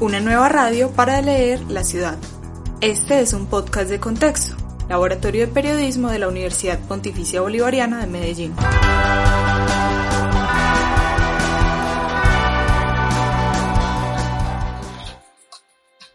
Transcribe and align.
Una 0.00 0.20
nueva 0.20 0.48
radio 0.48 0.92
para 0.92 1.20
leer 1.20 1.60
la 1.62 1.82
ciudad. 1.82 2.16
Este 2.80 3.18
es 3.18 3.32
un 3.32 3.46
podcast 3.46 3.90
de 3.90 3.98
contexto, 3.98 4.54
Laboratorio 4.88 5.48
de 5.48 5.52
Periodismo 5.52 6.08
de 6.08 6.20
la 6.20 6.28
Universidad 6.28 6.78
Pontificia 6.86 7.40
Bolivariana 7.40 7.98
de 7.98 8.06
Medellín. 8.06 8.54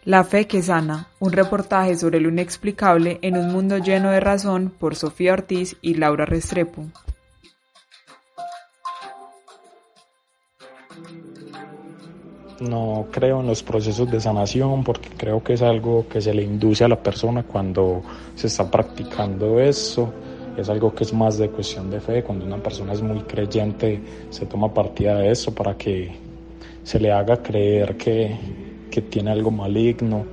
La 0.06 0.23
fe 0.23 0.48
que 0.48 0.62
sana, 0.62 1.09
un 1.20 1.34
reportaje 1.34 1.98
sobre 1.98 2.22
lo 2.22 2.30
inexplicable 2.30 3.20
en 3.22 3.36
un 3.36 3.52
mundo 3.52 3.80
lleno 3.80 4.12
de 4.12 4.22
razón 4.22 4.72
por 4.80 4.95
Sofía 4.95 5.34
Ortiz 5.34 5.76
y 5.81 5.95
Laura 5.95 6.26
Restrepo. 6.26 6.86
No 12.69 13.08
creo 13.11 13.42
en 13.42 13.47
los 13.47 13.61
procesos 13.61 14.09
de 14.09 14.22
sanación 14.22 14.86
porque 14.86 15.09
creo 15.17 15.44
que 15.44 15.53
es 15.53 15.61
algo 15.61 16.08
que 16.08 16.22
se 16.22 16.33
le 16.33 16.44
induce 16.44 16.86
a 16.86 16.88
la 16.88 16.95
persona 16.95 17.44
cuando 17.44 18.02
se 18.36 18.47
está 18.47 18.72
practicando 18.72 19.59
eso. 19.59 20.14
Es 20.55 20.70
algo 20.70 20.95
que 20.95 21.03
es 21.03 21.14
más 21.14 21.38
de 21.38 21.50
cuestión 21.50 21.89
de 21.89 22.00
fe. 22.00 22.23
Cuando 22.23 22.45
una 22.45 22.64
persona 22.64 22.94
es 22.94 23.02
muy 23.02 23.20
creyente, 23.23 24.02
se 24.30 24.45
toma 24.45 24.73
partida 24.73 25.17
de 25.17 25.31
eso 25.31 25.53
para 25.53 25.75
que 25.75 26.16
se 26.83 27.02
le 27.02 27.11
haga 27.11 27.44
creer 27.44 27.97
que, 27.97 28.33
que 28.89 29.02
tiene 29.02 29.31
algo 29.31 29.52
maligno 29.52 30.23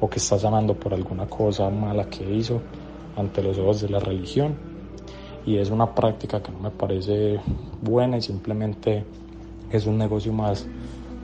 o 0.00 0.08
que 0.08 0.20
está 0.20 0.38
sanando 0.38 0.74
por 0.74 0.94
alguna 0.94 1.26
cosa 1.26 1.70
mala 1.70 2.08
que 2.08 2.22
hizo 2.22 2.60
ante 3.16 3.42
los 3.42 3.58
ojos 3.58 3.80
de 3.80 3.88
la 3.88 3.98
religión. 3.98 4.54
Y 5.44 5.56
es 5.56 5.70
una 5.70 5.92
práctica 5.92 6.40
que 6.40 6.52
no 6.52 6.60
me 6.60 6.70
parece 6.70 7.40
buena 7.82 8.16
y 8.16 8.22
simplemente 8.22 9.04
es 9.72 9.86
un 9.86 9.98
negocio 9.98 10.32
más 10.32 10.68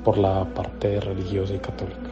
por 0.06 0.18
la 0.18 0.44
parte 0.54 1.00
religiosa 1.00 1.56
y 1.56 1.58
católica. 1.58 2.08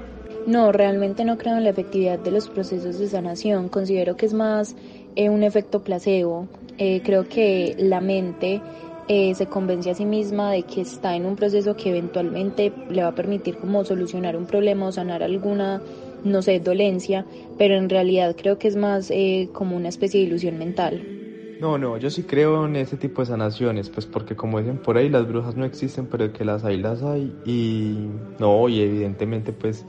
No, 0.48 0.72
realmente 0.72 1.24
no 1.24 1.38
creo 1.38 1.56
en 1.56 1.62
la 1.62 1.70
efectividad 1.70 2.18
de 2.18 2.32
los 2.32 2.48
procesos 2.48 2.98
de 2.98 3.06
sanación. 3.06 3.68
Considero 3.68 4.16
que 4.16 4.26
es 4.26 4.34
más 4.34 4.74
eh, 5.14 5.30
un 5.30 5.44
efecto 5.44 5.84
placebo. 5.84 6.48
Eh, 6.76 7.02
creo 7.04 7.28
que 7.28 7.76
la 7.78 8.00
mente 8.00 8.60
eh, 9.06 9.32
se 9.36 9.46
convence 9.46 9.90
a 9.90 9.94
sí 9.94 10.06
misma 10.06 10.50
de 10.50 10.64
que 10.64 10.80
está 10.80 11.14
en 11.14 11.24
un 11.24 11.36
proceso 11.36 11.76
que 11.76 11.90
eventualmente 11.90 12.72
le 12.90 13.02
va 13.02 13.10
a 13.10 13.14
permitir 13.14 13.58
como 13.58 13.84
solucionar 13.84 14.36
un 14.36 14.46
problema 14.46 14.88
o 14.88 14.92
sanar 14.92 15.22
alguna, 15.22 15.80
no 16.24 16.42
sé, 16.42 16.58
dolencia, 16.58 17.24
pero 17.58 17.76
en 17.76 17.88
realidad 17.88 18.34
creo 18.36 18.58
que 18.58 18.66
es 18.66 18.74
más 18.74 19.12
como 19.52 19.76
una 19.76 19.88
especie 19.88 20.18
de 20.18 20.26
ilusión 20.26 20.58
mental. 20.58 21.23
No, 21.58 21.78
no, 21.78 21.96
yo 21.98 22.10
sí 22.10 22.24
creo 22.24 22.66
en 22.66 22.76
ese 22.76 22.96
tipo 22.96 23.22
de 23.22 23.26
sanaciones, 23.26 23.88
pues 23.88 24.06
porque 24.06 24.34
como 24.36 24.58
dicen 24.58 24.78
por 24.78 24.96
ahí, 24.98 25.08
las 25.08 25.26
brujas 25.26 25.56
no 25.56 25.64
existen, 25.64 26.08
pero 26.08 26.32
que 26.32 26.44
las 26.44 26.64
hay, 26.64 26.76
las 26.78 27.02
hay. 27.02 27.40
Y 27.44 28.08
no, 28.38 28.68
y 28.68 28.80
evidentemente 28.80 29.52
pues 29.52 29.86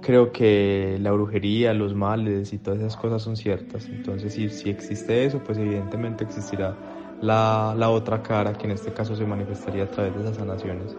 creo 0.00 0.32
que 0.32 0.98
la 1.00 1.12
brujería, 1.12 1.74
los 1.74 1.94
males 1.94 2.52
y 2.52 2.58
todas 2.58 2.80
esas 2.80 2.96
cosas 2.96 3.22
son 3.22 3.36
ciertas. 3.36 3.88
Entonces 3.92 4.32
si, 4.32 4.48
si 4.48 4.70
existe 4.70 5.24
eso, 5.24 5.38
pues 5.40 5.58
evidentemente 5.58 6.24
existirá 6.24 6.74
la, 7.20 7.74
la 7.76 7.90
otra 7.90 8.22
cara, 8.22 8.52
que 8.54 8.66
en 8.66 8.72
este 8.72 8.92
caso 8.92 9.14
se 9.14 9.24
manifestaría 9.26 9.84
a 9.84 9.86
través 9.90 10.14
de 10.14 10.20
esas 10.22 10.36
sanaciones. 10.36 10.96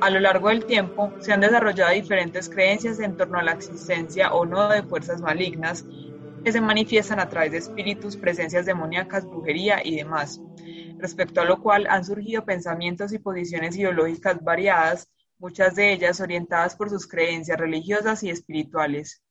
A 0.00 0.10
lo 0.10 0.20
largo 0.20 0.50
del 0.50 0.66
tiempo 0.66 1.14
se 1.18 1.32
han 1.32 1.40
desarrollado 1.40 1.92
diferentes 1.92 2.48
creencias 2.50 3.00
en 3.00 3.16
torno 3.16 3.38
a 3.38 3.42
la 3.42 3.52
existencia 3.52 4.32
o 4.34 4.44
no 4.44 4.68
de 4.68 4.82
fuerzas 4.82 5.22
malignas 5.22 5.86
que 6.44 6.52
se 6.52 6.60
manifiestan 6.60 7.20
a 7.20 7.28
través 7.28 7.52
de 7.52 7.58
espíritus, 7.58 8.18
presencias 8.18 8.66
demoníacas, 8.66 9.24
brujería 9.24 9.80
y 9.82 9.96
demás, 9.96 10.42
respecto 10.98 11.40
a 11.40 11.44
lo 11.46 11.62
cual 11.62 11.86
han 11.88 12.04
surgido 12.04 12.44
pensamientos 12.44 13.12
y 13.14 13.18
posiciones 13.18 13.76
ideológicas 13.76 14.44
variadas, 14.44 15.08
muchas 15.38 15.74
de 15.74 15.92
ellas 15.92 16.20
orientadas 16.20 16.76
por 16.76 16.90
sus 16.90 17.08
creencias 17.08 17.58
religiosas 17.58 18.22
y 18.22 18.30
espirituales. 18.30 19.22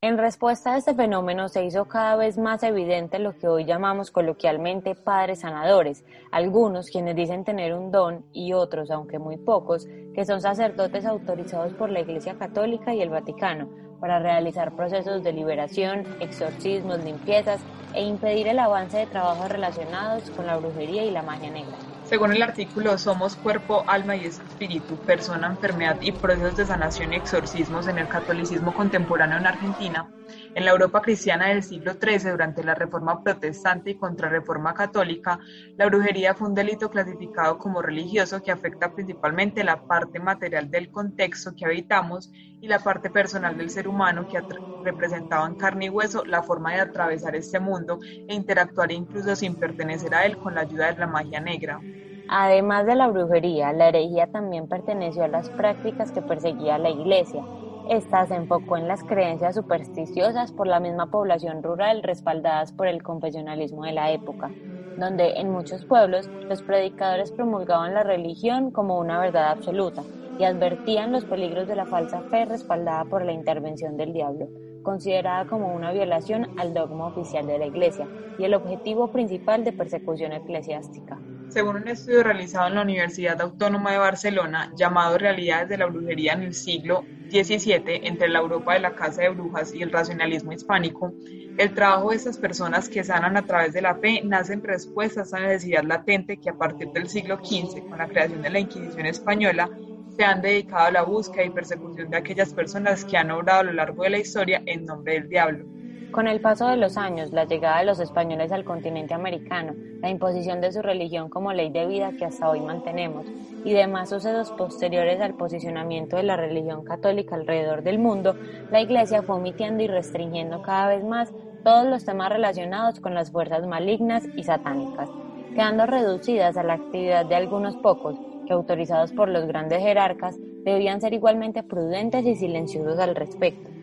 En 0.00 0.16
respuesta 0.16 0.74
a 0.74 0.76
este 0.76 0.94
fenómeno 0.94 1.48
se 1.48 1.64
hizo 1.64 1.86
cada 1.86 2.14
vez 2.14 2.38
más 2.38 2.62
evidente 2.62 3.18
lo 3.18 3.36
que 3.36 3.48
hoy 3.48 3.64
llamamos 3.64 4.12
coloquialmente 4.12 4.94
padres 4.94 5.40
sanadores, 5.40 6.04
algunos 6.30 6.90
quienes 6.90 7.16
dicen 7.16 7.44
tener 7.44 7.74
un 7.74 7.90
don 7.90 8.26
y 8.32 8.52
otros, 8.52 8.90
aunque 8.92 9.18
muy 9.18 9.38
pocos, 9.38 9.88
que 10.14 10.24
son 10.24 10.40
sacerdotes 10.40 11.04
autorizados 11.04 11.72
por 11.72 11.90
la 11.90 12.00
Iglesia 12.00 12.38
Católica 12.38 12.94
y 12.94 13.00
el 13.00 13.10
Vaticano 13.10 13.87
para 14.00 14.18
realizar 14.18 14.72
procesos 14.72 15.22
de 15.22 15.32
liberación, 15.32 16.06
exorcismos, 16.20 17.02
limpiezas 17.04 17.60
e 17.94 18.02
impedir 18.02 18.48
el 18.48 18.58
avance 18.58 18.98
de 18.98 19.06
trabajos 19.06 19.48
relacionados 19.48 20.30
con 20.30 20.46
la 20.46 20.56
brujería 20.56 21.04
y 21.04 21.10
la 21.10 21.22
magia 21.22 21.50
negra. 21.50 21.76
Según 22.04 22.32
el 22.32 22.42
artículo 22.42 22.96
Somos 22.96 23.36
cuerpo, 23.36 23.84
alma 23.86 24.16
y 24.16 24.24
espíritu, 24.24 24.96
persona, 24.96 25.48
enfermedad 25.48 25.96
y 26.00 26.12
procesos 26.12 26.56
de 26.56 26.64
sanación 26.64 27.12
y 27.12 27.16
exorcismos 27.16 27.86
en 27.86 27.98
el 27.98 28.08
catolicismo 28.08 28.72
contemporáneo 28.72 29.38
en 29.38 29.46
Argentina, 29.46 30.08
en 30.58 30.64
la 30.64 30.72
Europa 30.72 31.00
cristiana 31.00 31.50
del 31.50 31.62
siglo 31.62 31.92
XIII, 31.92 32.32
durante 32.32 32.64
la 32.64 32.74
Reforma 32.74 33.22
Protestante 33.22 33.90
y 33.90 33.94
Contrarreforma 33.94 34.74
Católica, 34.74 35.38
la 35.76 35.86
brujería 35.86 36.34
fue 36.34 36.48
un 36.48 36.54
delito 36.56 36.90
clasificado 36.90 37.58
como 37.58 37.80
religioso 37.80 38.42
que 38.42 38.50
afecta 38.50 38.92
principalmente 38.92 39.62
la 39.62 39.80
parte 39.80 40.18
material 40.18 40.68
del 40.68 40.90
contexto 40.90 41.54
que 41.54 41.64
habitamos 41.64 42.32
y 42.60 42.66
la 42.66 42.80
parte 42.80 43.08
personal 43.08 43.56
del 43.56 43.70
ser 43.70 43.86
humano 43.86 44.26
que 44.26 44.42
representaba 44.82 45.46
en 45.46 45.54
carne 45.54 45.84
y 45.84 45.90
hueso 45.90 46.24
la 46.24 46.42
forma 46.42 46.74
de 46.74 46.80
atravesar 46.80 47.36
este 47.36 47.60
mundo 47.60 48.00
e 48.02 48.34
interactuar 48.34 48.90
incluso 48.90 49.36
sin 49.36 49.54
pertenecer 49.60 50.12
a 50.12 50.26
él 50.26 50.38
con 50.38 50.56
la 50.56 50.62
ayuda 50.62 50.92
de 50.92 50.98
la 50.98 51.06
magia 51.06 51.38
negra. 51.38 51.84
Además 52.26 52.84
de 52.84 52.96
la 52.96 53.06
brujería, 53.06 53.72
la 53.72 53.90
herejía 53.90 54.26
también 54.26 54.66
perteneció 54.68 55.22
a 55.22 55.28
las 55.28 55.50
prácticas 55.50 56.10
que 56.10 56.20
perseguía 56.20 56.78
la 56.78 56.90
Iglesia. 56.90 57.46
Esta 57.88 58.26
se 58.26 58.34
enfocó 58.34 58.76
en 58.76 58.86
las 58.86 59.02
creencias 59.02 59.54
supersticiosas 59.54 60.52
por 60.52 60.66
la 60.66 60.78
misma 60.78 61.06
población 61.06 61.62
rural 61.62 62.02
respaldadas 62.02 62.70
por 62.72 62.86
el 62.86 63.02
confesionalismo 63.02 63.84
de 63.84 63.92
la 63.92 64.12
época, 64.12 64.52
donde 64.98 65.32
en 65.36 65.50
muchos 65.50 65.86
pueblos 65.86 66.28
los 66.50 66.62
predicadores 66.62 67.32
promulgaban 67.32 67.94
la 67.94 68.02
religión 68.02 68.72
como 68.72 68.98
una 68.98 69.18
verdad 69.18 69.48
absoluta 69.52 70.02
y 70.36 70.44
advertían 70.44 71.12
los 71.12 71.24
peligros 71.24 71.66
de 71.66 71.76
la 71.76 71.86
falsa 71.86 72.22
fe 72.30 72.44
respaldada 72.44 73.06
por 73.06 73.24
la 73.24 73.32
intervención 73.32 73.96
del 73.96 74.12
diablo, 74.12 74.48
considerada 74.82 75.46
como 75.46 75.74
una 75.74 75.90
violación 75.90 76.46
al 76.56 76.74
dogma 76.74 77.06
oficial 77.06 77.46
de 77.46 77.58
la 77.58 77.66
Iglesia 77.66 78.06
y 78.36 78.44
el 78.44 78.52
objetivo 78.52 79.10
principal 79.10 79.64
de 79.64 79.72
persecución 79.72 80.34
eclesiástica. 80.34 81.18
Según 81.48 81.76
un 81.76 81.88
estudio 81.88 82.22
realizado 82.22 82.68
en 82.68 82.74
la 82.74 82.82
Universidad 82.82 83.40
Autónoma 83.40 83.92
de 83.92 83.98
Barcelona 83.98 84.70
llamado 84.76 85.16
Realidades 85.16 85.70
de 85.70 85.78
la 85.78 85.86
Brujería 85.86 86.34
en 86.34 86.42
el 86.42 86.52
siglo 86.52 87.06
XVII 87.30 88.06
entre 88.06 88.28
la 88.28 88.40
Europa 88.40 88.74
de 88.74 88.80
la 88.80 88.94
Casa 88.94 89.22
de 89.22 89.30
Brujas 89.30 89.74
y 89.74 89.82
el 89.82 89.90
racionalismo 89.90 90.52
hispánico, 90.52 91.12
el 91.56 91.74
trabajo 91.74 92.10
de 92.10 92.16
estas 92.16 92.38
personas 92.38 92.88
que 92.88 93.04
sanan 93.04 93.36
a 93.36 93.44
través 93.44 93.72
de 93.72 93.82
la 93.82 93.94
fe 93.96 94.20
nace 94.24 94.52
en 94.52 94.62
respuesta 94.62 95.20
a 95.20 95.24
esta 95.24 95.40
necesidad 95.40 95.82
latente 95.82 96.36
que 96.36 96.50
a 96.50 96.54
partir 96.54 96.88
del 96.88 97.08
siglo 97.08 97.36
XV, 97.36 97.88
con 97.88 97.98
la 97.98 98.08
creación 98.08 98.42
de 98.42 98.50
la 98.50 98.60
Inquisición 98.60 99.06
española, 99.06 99.68
se 100.16 100.24
han 100.24 100.42
dedicado 100.42 100.86
a 100.86 100.90
la 100.90 101.02
búsqueda 101.02 101.44
y 101.44 101.50
persecución 101.50 102.10
de 102.10 102.16
aquellas 102.16 102.52
personas 102.52 103.04
que 103.04 103.16
han 103.16 103.30
obrado 103.30 103.60
a 103.60 103.64
lo 103.64 103.72
largo 103.72 104.02
de 104.02 104.10
la 104.10 104.18
historia 104.18 104.62
en 104.66 104.84
nombre 104.84 105.14
del 105.14 105.28
diablo. 105.28 105.77
Con 106.10 106.26
el 106.26 106.40
paso 106.40 106.66
de 106.68 106.78
los 106.78 106.96
años, 106.96 107.32
la 107.32 107.44
llegada 107.44 107.80
de 107.80 107.84
los 107.84 108.00
españoles 108.00 108.50
al 108.50 108.64
continente 108.64 109.12
americano, 109.12 109.74
la 110.00 110.08
imposición 110.08 110.58
de 110.62 110.72
su 110.72 110.80
religión 110.80 111.28
como 111.28 111.52
ley 111.52 111.68
de 111.68 111.86
vida 111.86 112.12
que 112.18 112.24
hasta 112.24 112.48
hoy 112.48 112.60
mantenemos, 112.60 113.26
y 113.62 113.74
demás 113.74 114.08
sucesos 114.08 114.50
posteriores 114.52 115.20
al 115.20 115.34
posicionamiento 115.34 116.16
de 116.16 116.22
la 116.22 116.36
religión 116.36 116.82
católica 116.82 117.34
alrededor 117.34 117.82
del 117.82 117.98
mundo, 117.98 118.34
la 118.70 118.80
Iglesia 118.80 119.22
fue 119.22 119.36
omitiendo 119.36 119.82
y 119.82 119.86
restringiendo 119.86 120.62
cada 120.62 120.88
vez 120.88 121.04
más 121.04 121.30
todos 121.62 121.86
los 121.86 122.06
temas 122.06 122.30
relacionados 122.30 123.00
con 123.00 123.14
las 123.14 123.30
fuerzas 123.30 123.66
malignas 123.66 124.24
y 124.34 124.44
satánicas, 124.44 125.10
quedando 125.54 125.84
reducidas 125.84 126.56
a 126.56 126.62
la 126.62 126.74
actividad 126.74 127.26
de 127.26 127.34
algunos 127.34 127.76
pocos, 127.76 128.16
que 128.46 128.54
autorizados 128.54 129.12
por 129.12 129.28
los 129.28 129.46
grandes 129.46 129.82
jerarcas 129.82 130.36
debían 130.64 131.02
ser 131.02 131.12
igualmente 131.12 131.62
prudentes 131.62 132.24
y 132.24 132.34
silenciosos 132.34 132.98
al 132.98 133.14
respecto 133.14 133.77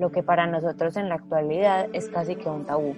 lo 0.00 0.10
que 0.10 0.22
para 0.22 0.46
nosotros 0.46 0.96
en 0.96 1.10
la 1.10 1.16
actualidad 1.16 1.88
es 1.92 2.08
casi 2.08 2.34
que 2.34 2.48
un 2.48 2.64
tabú. 2.64 2.96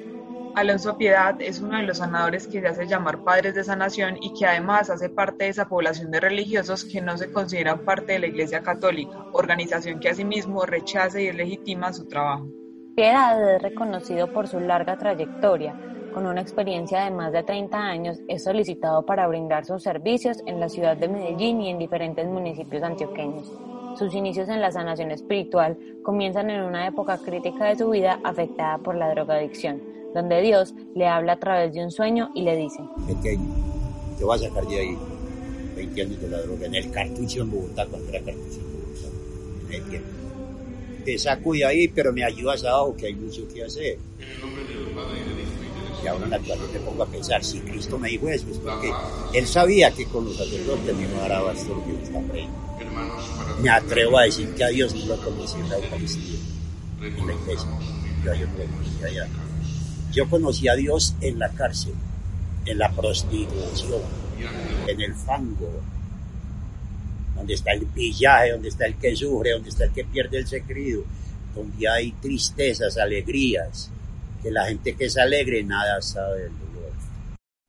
Alonso 0.54 0.96
Piedad 0.96 1.34
es 1.40 1.60
uno 1.60 1.78
de 1.78 1.82
los 1.82 1.98
sanadores 1.98 2.46
que 2.46 2.60
se 2.60 2.68
hace 2.68 2.86
llamar 2.86 3.24
padres 3.24 3.54
de 3.54 3.64
sanación 3.64 4.18
y 4.20 4.32
que 4.34 4.46
además 4.46 4.88
hace 4.88 5.08
parte 5.08 5.44
de 5.44 5.50
esa 5.50 5.66
población 5.66 6.10
de 6.10 6.20
religiosos 6.20 6.84
que 6.84 7.00
no 7.00 7.16
se 7.18 7.32
consideran 7.32 7.84
parte 7.84 8.12
de 8.12 8.18
la 8.20 8.26
Iglesia 8.26 8.62
Católica, 8.62 9.26
organización 9.32 9.98
que 9.98 10.10
asimismo 10.10 10.64
rechaza 10.64 11.20
y 11.20 11.26
deslegitima 11.26 11.92
su 11.92 12.06
trabajo. 12.06 12.46
Piedad 12.94 13.54
es 13.54 13.62
reconocido 13.62 14.32
por 14.32 14.46
su 14.46 14.60
larga 14.60 14.96
trayectoria. 14.96 15.74
Con 16.12 16.26
una 16.26 16.42
experiencia 16.42 17.04
de 17.04 17.10
más 17.10 17.32
de 17.32 17.42
30 17.42 17.78
años, 17.78 18.20
es 18.28 18.44
solicitado 18.44 19.04
para 19.06 19.26
brindar 19.26 19.64
sus 19.64 19.82
servicios 19.82 20.42
en 20.46 20.60
la 20.60 20.68
ciudad 20.68 20.96
de 20.98 21.08
Medellín 21.08 21.62
y 21.62 21.70
en 21.70 21.78
diferentes 21.78 22.26
municipios 22.28 22.82
antioqueños. 22.82 23.50
Sus 23.98 24.14
inicios 24.14 24.48
en 24.48 24.60
la 24.60 24.72
sanación 24.72 25.10
espiritual 25.10 25.76
comienzan 26.02 26.50
en 26.50 26.62
una 26.62 26.86
época 26.86 27.18
crítica 27.18 27.66
de 27.66 27.76
su 27.76 27.90
vida 27.90 28.20
afectada 28.24 28.78
por 28.78 28.94
la 28.94 29.10
drogadicción, 29.10 29.82
donde 30.14 30.40
Dios 30.40 30.74
le 30.94 31.06
habla 31.06 31.34
a 31.34 31.38
través 31.38 31.74
de 31.74 31.84
un 31.84 31.90
sueño 31.90 32.30
y 32.34 32.42
le 32.42 32.56
dice, 32.56 32.80
Pequeño, 33.06 33.48
te 34.18 34.24
voy 34.24 34.36
a 34.36 34.48
sacar 34.48 34.66
de 34.66 34.78
ahí 34.78 34.98
20 35.76 36.02
años 36.02 36.20
de 36.20 36.28
la 36.28 36.40
droga, 36.40 36.66
en 36.66 36.74
el 36.74 36.90
cartucho 36.90 37.42
en 37.42 37.50
Bogotá, 37.50 37.86
cuando 37.86 38.08
era 38.08 38.20
cartucho 38.20 38.60
en 38.60 38.72
Bogotá, 38.72 39.08
en 39.68 39.74
el 39.74 39.82
tiempo. 39.90 40.08
Te 41.04 41.18
saco 41.18 41.52
de 41.52 41.64
ahí, 41.64 41.88
pero 41.88 42.12
me 42.12 42.24
ayudas 42.24 42.64
abajo, 42.64 42.96
que 42.96 43.06
hay 43.06 43.14
mucho 43.14 43.46
que 43.52 43.64
hacer. 43.64 43.98
Y 46.02 46.06
ahora 46.06 46.24
en 46.24 46.30
la 46.30 46.36
actualidad 46.36 46.66
te 46.72 46.80
pongo 46.80 47.02
a 47.02 47.06
pensar, 47.06 47.44
si 47.44 47.60
Cristo 47.60 47.98
me 47.98 48.08
dijo 48.08 48.28
eso, 48.28 48.46
es 48.50 48.58
porque 48.58 48.92
Él 49.34 49.46
sabía 49.46 49.90
que 49.92 50.06
con 50.06 50.24
los 50.24 50.36
sacerdotes 50.36 50.96
me 50.96 51.02
iba 51.02 51.18
a 51.18 51.28
dar 51.28 51.32
abasto 51.32 51.74
lo 51.74 51.84
que 51.84 52.02
está 52.02 52.20
Me 53.60 53.70
atrevo 53.70 54.18
a 54.18 54.22
decir 54.22 54.48
que 54.54 54.64
a 54.64 54.68
Dios 54.68 54.94
no 54.94 55.06
lo 55.06 55.20
conocí 55.22 55.58
en 55.58 55.68
la 55.68 55.76
Eucaristía, 55.76 56.38
en 57.00 57.26
la 57.26 57.32
iglesia. 57.34 57.68
Yo 58.24 58.32
lo 58.34 58.64
conocí 58.66 59.04
allá. 59.04 59.28
Yo 60.12 60.28
conocí 60.28 60.68
a 60.68 60.74
Dios 60.74 61.14
en 61.20 61.38
la 61.38 61.48
cárcel, 61.50 61.94
en 62.66 62.78
la 62.78 62.90
prostitución, 62.90 64.02
en 64.86 65.00
el 65.00 65.14
fango, 65.14 65.82
donde 67.34 67.54
está 67.54 67.72
el 67.72 67.86
pillaje, 67.86 68.52
donde 68.52 68.68
está 68.68 68.86
el 68.86 68.96
que 68.96 69.16
sufre, 69.16 69.52
donde 69.52 69.70
está 69.70 69.84
el 69.84 69.92
que 69.92 70.04
pierde 70.04 70.38
el 70.38 70.46
secreto, 70.46 71.04
donde 71.54 71.88
hay 71.88 72.12
tristezas, 72.12 72.98
alegrías, 72.98 73.90
que 74.42 74.50
la 74.50 74.66
gente 74.66 74.94
que 74.94 75.06
es 75.06 75.16
alegre 75.16 75.62
nada 75.62 76.02
sabe. 76.02 76.50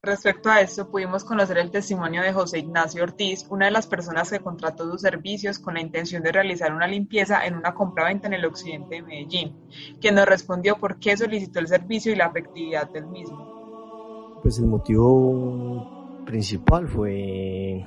Respecto 0.05 0.49
a 0.49 0.59
esto, 0.59 0.91
pudimos 0.91 1.23
conocer 1.23 1.57
el 1.57 1.71
testimonio 1.71 2.21
de 2.23 2.33
José 2.33 2.59
Ignacio 2.59 3.03
Ortiz, 3.03 3.47
una 3.49 3.67
de 3.67 3.71
las 3.71 3.87
personas 3.87 4.29
que 4.29 4.41
contrató 4.41 4.83
sus 4.91 4.99
servicios 4.99 5.59
con 5.59 5.75
la 5.75 5.79
intención 5.79 6.21
de 6.21 6.33
realizar 6.33 6.73
una 6.73 6.87
limpieza 6.87 7.45
en 7.45 7.55
una 7.55 7.73
compraventa 7.73 8.27
en 8.27 8.33
el 8.33 8.43
occidente 8.43 8.95
de 8.95 9.01
Medellín, 9.01 9.55
quien 10.01 10.15
nos 10.15 10.25
respondió 10.25 10.75
por 10.75 10.99
qué 10.99 11.15
solicitó 11.15 11.59
el 11.59 11.67
servicio 11.67 12.11
y 12.11 12.17
la 12.17 12.25
efectividad 12.25 12.91
del 12.91 13.07
mismo. 13.07 14.41
Pues 14.43 14.59
el 14.59 14.65
motivo 14.65 16.25
principal 16.25 16.89
fue 16.89 17.85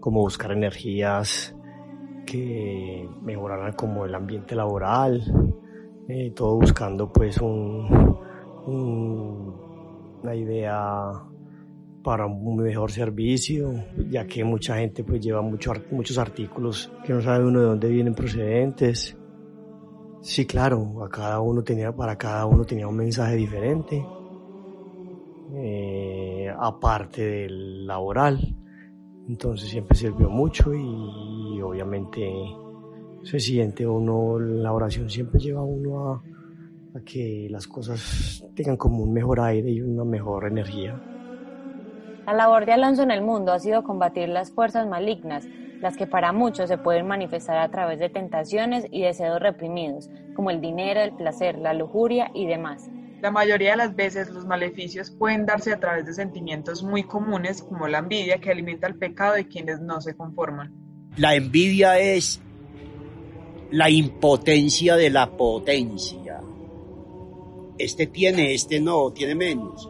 como 0.00 0.20
buscar 0.20 0.52
energías 0.52 1.56
que 2.26 3.08
mejoraran 3.22 3.72
como 3.72 4.04
el 4.04 4.14
ambiente 4.14 4.54
laboral, 4.54 5.22
eh, 6.08 6.30
todo 6.36 6.56
buscando 6.56 7.10
pues 7.10 7.38
un, 7.38 8.18
una 10.22 10.34
idea 10.34 11.24
para 12.04 12.26
un 12.26 12.56
mejor 12.56 12.92
servicio, 12.92 13.72
ya 14.10 14.26
que 14.26 14.44
mucha 14.44 14.76
gente 14.76 15.02
pues 15.02 15.20
lleva 15.20 15.40
mucho, 15.40 15.72
muchos 15.90 16.18
artículos 16.18 16.92
que 17.04 17.14
no 17.14 17.22
sabe 17.22 17.46
uno 17.46 17.60
de 17.60 17.66
dónde 17.66 17.88
vienen 17.88 18.14
procedentes. 18.14 19.16
Sí, 20.20 20.46
claro, 20.46 21.02
a 21.02 21.08
cada 21.08 21.40
uno 21.40 21.64
tenía, 21.64 21.92
para 21.92 22.16
cada 22.16 22.44
uno 22.46 22.64
tenía 22.64 22.86
un 22.86 22.96
mensaje 22.96 23.36
diferente, 23.36 24.06
eh, 25.56 26.52
aparte 26.56 27.22
del 27.22 27.86
laboral. 27.86 28.38
Entonces 29.26 29.70
siempre 29.70 29.96
sirvió 29.96 30.28
mucho 30.28 30.74
y, 30.74 31.60
obviamente 31.62 32.30
se 33.22 33.40
siente 33.40 33.86
uno, 33.86 34.38
la 34.38 34.70
oración 34.74 35.08
siempre 35.08 35.40
lleva 35.40 35.60
a 35.60 35.64
uno 35.64 36.12
a, 36.12 36.22
a 36.98 37.00
que 37.00 37.48
las 37.50 37.66
cosas 37.66 38.44
tengan 38.54 38.76
como 38.76 39.02
un 39.02 39.14
mejor 39.14 39.40
aire 39.40 39.70
y 39.70 39.80
una 39.80 40.04
mejor 40.04 40.46
energía. 40.46 41.13
La 42.26 42.32
labor 42.32 42.66
de 42.66 42.72
Alonso 42.72 43.02
en 43.02 43.10
el 43.10 43.22
mundo 43.22 43.52
ha 43.52 43.58
sido 43.58 43.84
combatir 43.84 44.28
las 44.28 44.50
fuerzas 44.50 44.86
malignas, 44.86 45.46
las 45.80 45.96
que 45.96 46.06
para 46.06 46.32
muchos 46.32 46.68
se 46.68 46.78
pueden 46.78 47.06
manifestar 47.06 47.58
a 47.58 47.70
través 47.70 47.98
de 47.98 48.08
tentaciones 48.08 48.86
y 48.90 49.02
deseos 49.02 49.40
reprimidos, 49.40 50.08
como 50.34 50.50
el 50.50 50.60
dinero, 50.60 51.00
el 51.00 51.14
placer, 51.14 51.58
la 51.58 51.74
lujuria 51.74 52.30
y 52.34 52.46
demás. 52.46 52.88
La 53.20 53.30
mayoría 53.30 53.72
de 53.72 53.76
las 53.76 53.94
veces 53.94 54.30
los 54.30 54.46
maleficios 54.46 55.10
pueden 55.10 55.46
darse 55.46 55.72
a 55.72 55.80
través 55.80 56.06
de 56.06 56.14
sentimientos 56.14 56.82
muy 56.82 57.04
comunes 57.04 57.62
como 57.62 57.88
la 57.88 57.98
envidia 57.98 58.38
que 58.38 58.50
alimenta 58.50 58.86
el 58.86 58.96
pecado 58.96 59.34
de 59.34 59.48
quienes 59.48 59.80
no 59.80 60.00
se 60.00 60.16
conforman. 60.16 60.72
La 61.16 61.34
envidia 61.34 61.98
es 61.98 62.40
la 63.70 63.88
impotencia 63.90 64.96
de 64.96 65.10
la 65.10 65.30
potencia 65.30 66.24
este 67.78 68.06
tiene, 68.06 68.54
este 68.54 68.80
no, 68.80 69.12
tiene 69.12 69.34
menos. 69.34 69.88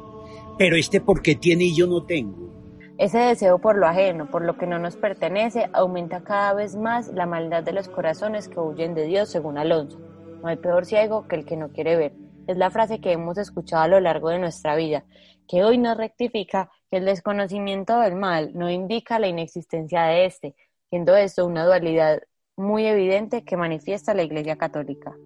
Pero 0.57 0.77
este 0.77 1.01
porque 1.01 1.35
tiene 1.35 1.65
y 1.65 1.77
yo 1.77 1.87
no 1.87 2.05
tengo. 2.05 2.53
Ese 2.97 3.19
deseo 3.19 3.59
por 3.59 3.77
lo 3.77 3.89
ajeno, 3.89 4.31
por 4.31 4.45
lo 4.45 4.57
que 4.57 4.69
no 4.69 4.79
nos 4.79 4.97
pertenece, 4.97 5.69
aumenta 5.73 6.23
cada 6.23 6.55
vez 6.55 6.77
más 6.77 7.09
la 7.09 7.27
maldad 7.27 7.65
de 7.65 7.73
los 7.73 7.89
corazones 7.89 8.49
que 8.49 8.61
huyen 8.61 8.95
de 8.95 9.05
Dios, 9.07 9.31
según 9.31 9.59
Alonso. 9.59 9.99
No 10.43 10.49
hay 10.49 10.57
peor 10.57 10.87
ciego 10.87 11.27
que 11.27 11.35
el 11.35 11.45
que 11.45 11.57
no 11.57 11.73
quiere 11.73 11.97
ver. 11.97 12.13
Es 12.47 12.57
la 12.57 12.71
frase 12.71 13.01
que 13.01 13.11
hemos 13.11 13.37
escuchado 13.37 13.83
a 13.83 13.89
lo 13.89 13.99
largo 13.99 14.29
de 14.29 14.39
nuestra 14.39 14.77
vida, 14.77 15.05
que 15.49 15.65
hoy 15.65 15.77
nos 15.77 15.97
rectifica 15.97 16.71
que 16.89 16.99
el 16.99 17.05
desconocimiento 17.05 17.99
del 17.99 18.15
mal 18.15 18.53
no 18.55 18.71
indica 18.71 19.19
la 19.19 19.27
inexistencia 19.27 20.05
de 20.05 20.27
éste, 20.27 20.55
siendo 20.89 21.17
esto 21.17 21.47
una 21.47 21.65
dualidad 21.65 22.21
muy 22.57 22.87
evidente 22.87 23.43
que 23.45 23.57
manifiesta 23.57 24.15
la 24.15 24.23
Iglesia 24.23 24.57
Católica 24.57 25.17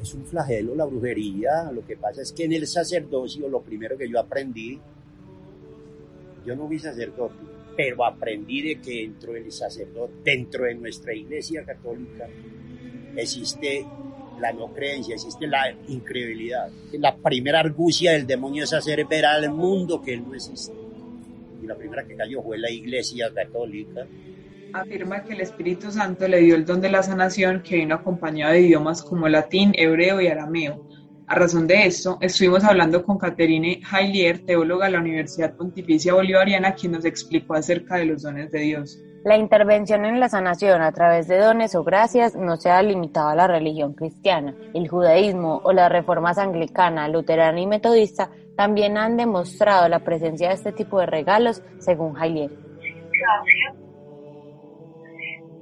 es 0.00 0.14
un 0.14 0.24
flagelo 0.24 0.74
la 0.74 0.84
brujería. 0.84 1.70
Lo 1.72 1.84
que 1.84 1.96
pasa 1.96 2.22
es 2.22 2.32
que 2.32 2.44
en 2.44 2.52
el 2.52 2.66
sacerdocio 2.66 3.48
lo 3.48 3.62
primero 3.62 3.96
que 3.96 4.08
yo 4.08 4.18
aprendí, 4.18 4.78
yo 6.44 6.56
no 6.56 6.68
vi 6.68 6.78
sacerdote, 6.78 7.34
pero 7.76 8.04
aprendí 8.04 8.62
de 8.62 8.80
que 8.80 9.02
dentro 9.02 9.32
del 9.32 9.50
sacerdote, 9.52 10.12
dentro 10.24 10.64
de 10.64 10.74
nuestra 10.74 11.14
iglesia 11.14 11.64
católica, 11.64 12.26
existe 13.16 13.86
la 14.40 14.52
no 14.52 14.72
creencia, 14.72 15.14
existe 15.14 15.46
la 15.46 15.70
incredulidad. 15.88 16.70
La 16.92 17.16
primera 17.16 17.60
argucia 17.60 18.12
del 18.12 18.26
demonio 18.26 18.64
es 18.64 18.72
hacer 18.72 19.04
ver 19.06 19.26
al 19.26 19.50
mundo 19.50 20.00
que 20.00 20.14
él 20.14 20.24
no 20.26 20.34
existe. 20.34 20.72
Y 21.62 21.66
la 21.66 21.76
primera 21.76 22.06
que 22.06 22.16
cayó 22.16 22.42
fue 22.42 22.58
la 22.58 22.70
iglesia 22.70 23.30
católica 23.34 24.06
afirma 24.72 25.22
que 25.22 25.34
el 25.34 25.40
Espíritu 25.40 25.90
Santo 25.90 26.26
le 26.28 26.38
dio 26.38 26.54
el 26.54 26.64
don 26.64 26.80
de 26.80 26.90
la 26.90 27.02
sanación 27.02 27.62
que 27.62 27.76
vino 27.76 27.94
acompañado 27.94 28.52
de 28.52 28.60
idiomas 28.60 29.02
como 29.02 29.28
latín, 29.28 29.72
hebreo 29.76 30.20
y 30.20 30.28
arameo. 30.28 30.86
A 31.26 31.36
razón 31.36 31.68
de 31.68 31.86
esto, 31.86 32.18
estuvimos 32.20 32.64
hablando 32.64 33.04
con 33.04 33.16
Caterine 33.16 33.80
Hailier, 33.88 34.44
teóloga 34.44 34.86
de 34.86 34.92
la 34.92 34.98
Universidad 34.98 35.54
Pontificia 35.54 36.12
Bolivariana, 36.12 36.74
quien 36.74 36.92
nos 36.92 37.04
explicó 37.04 37.54
acerca 37.54 37.96
de 37.96 38.06
los 38.06 38.22
dones 38.22 38.50
de 38.50 38.58
Dios. 38.58 38.98
La 39.22 39.36
intervención 39.36 40.04
en 40.06 40.18
la 40.18 40.28
sanación 40.28 40.82
a 40.82 40.90
través 40.90 41.28
de 41.28 41.38
dones 41.38 41.74
o 41.74 41.84
gracias 41.84 42.34
no 42.34 42.56
se 42.56 42.70
ha 42.70 42.82
limitado 42.82 43.28
a 43.28 43.36
la 43.36 43.46
religión 43.46 43.92
cristiana. 43.92 44.56
El 44.74 44.88
judaísmo 44.88 45.60
o 45.62 45.72
las 45.72 45.92
reformas 45.92 46.36
anglicana, 46.38 47.06
luterana 47.06 47.60
y 47.60 47.66
metodista 47.66 48.30
también 48.56 48.98
han 48.98 49.16
demostrado 49.16 49.88
la 49.88 50.00
presencia 50.00 50.48
de 50.48 50.54
este 50.54 50.72
tipo 50.72 50.98
de 50.98 51.06
regalos, 51.06 51.62
según 51.78 52.16
Hailier. 52.16 52.50
Gracias 52.50 53.89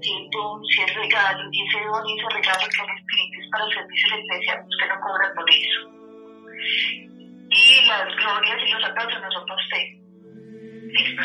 si 0.02 0.83
es 0.83 0.95
regalo 0.95 1.49
y 1.50 1.67
ese 1.67 1.85
don 1.85 2.07
y 2.07 2.19
ese 2.19 2.28
regalo 2.28 2.64
que 2.69 2.83
el 2.83 2.99
Espíritu 2.99 3.40
es 3.40 3.50
para 3.50 3.64
el 3.64 3.73
servicio 3.73 4.09
de 4.09 4.17
la 4.17 4.23
iglesia, 4.23 4.64
usted 4.69 4.88
no 4.88 5.00
cobra 5.00 5.35
por 5.35 5.50
eso. 5.50 5.81
Y 7.50 7.87
las 7.87 8.17
glorias 8.17 8.59
y 8.64 8.73
los 8.73 8.85
aplausos 8.85 9.21
no 9.23 9.31
son 9.31 9.47
para 9.47 9.62
usted. 9.62 9.85
¿Listo? 10.88 11.23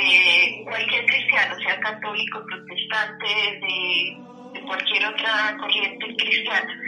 Eh, 0.00 0.64
cualquier 0.64 1.06
cristiano, 1.06 1.58
sea 1.60 1.80
católico, 1.80 2.44
protestante, 2.44 3.26
de, 3.26 4.62
cualquier 4.66 5.06
otra 5.06 5.56
corriente 5.58 6.14
cristiana, 6.16 6.80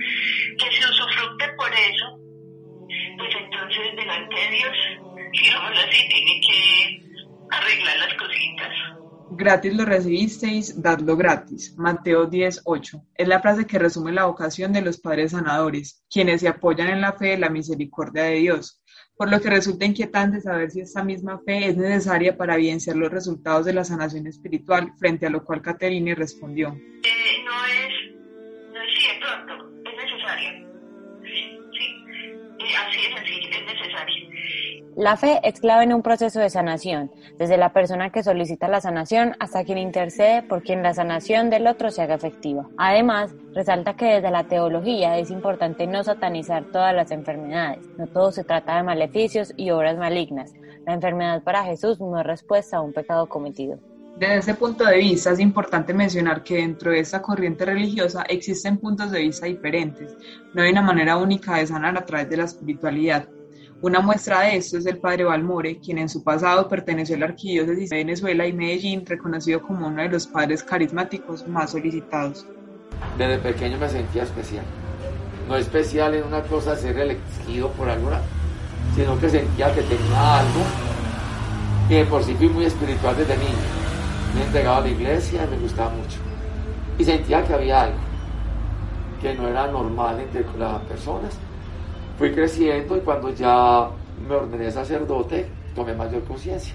que 0.59 0.71
se 0.71 0.91
usufructe 0.91 1.49
por 1.57 1.73
eso, 1.73 2.19
pues 3.17 3.35
entonces 3.37 3.97
delante 3.97 4.35
de 4.35 4.51
Dios, 4.51 4.77
digámoslo 5.33 5.81
así, 5.81 6.09
tiene 6.09 6.41
que 6.41 7.03
arreglar 7.51 7.97
las 7.99 8.15
cositas 8.15 9.00
Gratis 9.33 9.75
lo 9.75 9.85
recibisteis, 9.85 10.83
dadlo 10.83 11.17
gratis. 11.17 11.75
Mateo 11.79 12.27
10:8. 12.27 13.07
Es 13.15 13.29
la 13.29 13.41
frase 13.41 13.65
que 13.65 13.79
resume 13.79 14.11
la 14.11 14.25
vocación 14.25 14.73
de 14.73 14.83
los 14.83 14.99
padres 14.99 15.31
sanadores, 15.31 16.03
quienes 16.11 16.41
se 16.41 16.49
apoyan 16.49 16.89
en 16.89 17.01
la 17.01 17.13
fe 17.13 17.29
de 17.29 17.39
la 17.39 17.49
misericordia 17.49 18.25
de 18.25 18.37
Dios. 18.37 18.83
Por 19.17 19.31
lo 19.31 19.41
que 19.41 19.51
resulta 19.51 19.85
inquietante 19.85 20.41
saber 20.41 20.73
si 20.73 20.81
esta 20.81 21.05
misma 21.05 21.41
fe 21.47 21.69
es 21.69 21.77
necesaria 21.77 22.37
para 22.37 22.57
evidenciar 22.57 22.97
los 22.97 23.13
resultados 23.13 23.67
de 23.67 23.73
la 23.73 23.85
sanación 23.85 24.27
espiritual, 24.27 24.95
frente 24.99 25.27
a 25.27 25.31
lo 25.31 25.45
cual 25.45 25.63
Caterine 25.63 26.17
respondió. 26.17 26.77
La 35.01 35.17
fe 35.17 35.41
es 35.45 35.59
clave 35.61 35.85
en 35.85 35.95
un 35.95 36.03
proceso 36.03 36.41
de 36.41 36.51
sanación, 36.51 37.11
desde 37.39 37.57
la 37.57 37.73
persona 37.73 38.11
que 38.11 38.23
solicita 38.23 38.69
la 38.69 38.83
sanación 38.83 39.35
hasta 39.41 39.65
quien 39.65 39.79
intercede 39.79 40.43
por 40.43 40.63
quien 40.63 40.83
la 40.83 40.93
sanación 40.93 41.49
del 41.49 41.67
otro 41.69 41.91
se 41.91 42.03
haga 42.03 42.17
efectiva. 42.17 42.69
Además, 42.77 43.35
resalta 43.55 43.97
que 43.97 44.05
desde 44.05 44.31
la 44.31 44.45
teología 44.45 45.17
es 45.17 45.31
importante 45.31 45.87
no 45.87 46.05
satanizar 46.05 46.65
todas 46.65 46.95
las 46.95 47.13
enfermedades. 47.13 47.79
No 47.97 48.09
todo 48.09 48.31
se 48.31 48.45
trata 48.45 48.77
de 48.77 48.83
maleficios 48.83 49.55
y 49.57 49.71
obras 49.71 49.97
malignas. 49.97 50.53
La 50.85 50.93
enfermedad 50.93 51.43
para 51.45 51.65
Jesús 51.65 51.99
no 51.99 52.21
es 52.21 52.27
respuesta 52.27 52.77
a 52.77 52.83
un 52.83 52.93
pecado 52.93 53.27
cometido. 53.27 53.79
Desde 54.19 54.37
ese 54.37 54.53
punto 54.53 54.85
de 54.85 54.99
vista 54.99 55.31
es 55.31 55.41
importante 55.41 55.95
mencionar 55.95 56.43
que 56.43 56.57
dentro 56.57 56.91
de 56.91 56.99
esta 56.99 57.23
corriente 57.23 57.65
religiosa 57.65 58.25
existen 58.29 58.77
puntos 58.77 59.11
de 59.11 59.21
vista 59.21 59.47
diferentes. 59.47 60.15
No 60.53 60.61
hay 60.61 60.73
una 60.73 60.83
manera 60.83 61.17
única 61.17 61.57
de 61.57 61.67
sanar 61.67 61.97
a 61.97 62.05
través 62.05 62.29
de 62.29 62.37
la 62.37 62.45
espiritualidad. 62.45 63.27
Una 63.83 64.01
muestra 64.01 64.41
de 64.41 64.57
esto 64.57 64.77
es 64.77 64.87
el 64.87 64.99
padre 64.99 65.25
Balmore, 65.25 65.79
quien 65.79 65.99
en 65.99 66.09
su 66.09 66.23
pasado 66.23 66.69
perteneció 66.69 67.17
a 67.17 67.21
la 67.21 67.27
arquidiócesis 67.27 67.89
de 67.91 67.97
Venezuela 67.97 68.47
y 68.47 68.53
Medellín, 68.53 69.07
reconocido 69.07 69.63
como 69.63 69.87
uno 69.87 70.03
de 70.03 70.09
los 70.09 70.27
padres 70.27 70.63
carismáticos 70.63 71.49
más 71.49 71.71
solicitados. 71.71 72.47
Desde 73.17 73.39
pequeño 73.39 73.79
me 73.79 73.89
sentía 73.89 74.25
especial. 74.25 74.65
No 75.49 75.57
especial 75.57 76.15
en 76.15 76.25
una 76.25 76.43
cosa 76.43 76.77
ser 76.77 76.99
elegido 76.99 77.71
por 77.71 77.89
alguna, 77.89 78.21
sino 78.95 79.19
que 79.19 79.31
sentía 79.31 79.75
que 79.75 79.83
tenía 79.83 80.41
algo 80.41 80.61
y 81.89 82.05
por 82.05 82.23
sí 82.23 82.35
fui 82.35 82.49
muy 82.49 82.67
espiritual 82.67 83.17
desde 83.17 83.37
niño 83.37 83.81
me 84.35 84.45
entregaba 84.45 84.79
a 84.79 84.81
la 84.83 84.89
iglesia, 84.89 85.47
me 85.51 85.57
gustaba 85.59 85.91
mucho. 85.91 86.19
Y 86.99 87.05
sentía 87.05 87.45
que 87.45 87.55
había 87.55 87.83
algo 87.83 87.99
que 89.21 89.35
no 89.35 89.49
era 89.49 89.67
normal 89.67 90.21
entre 90.21 90.45
las 90.59 90.81
personas. 90.83 91.37
Fui 92.21 92.33
creciendo 92.33 92.99
y 92.99 93.01
cuando 93.01 93.31
ya 93.31 93.89
me 94.29 94.35
ordené 94.35 94.71
sacerdote, 94.71 95.47
tomé 95.75 95.95
mayor 95.95 96.23
conciencia. 96.25 96.75